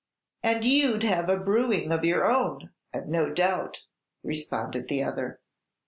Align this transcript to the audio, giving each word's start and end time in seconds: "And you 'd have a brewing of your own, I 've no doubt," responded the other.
"And 0.41 0.65
you 0.65 0.97
'd 0.97 1.03
have 1.03 1.29
a 1.29 1.37
brewing 1.37 1.91
of 1.91 2.03
your 2.03 2.25
own, 2.25 2.71
I 2.91 3.01
've 3.01 3.07
no 3.07 3.31
doubt," 3.31 3.83
responded 4.23 4.87
the 4.87 5.03
other. 5.03 5.39